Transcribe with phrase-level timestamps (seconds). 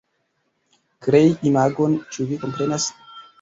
[1.07, 2.89] Krei imagon, ĉu vi komprenas?